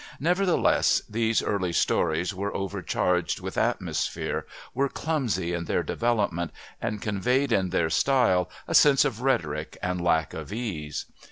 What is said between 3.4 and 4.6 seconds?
atmosphere,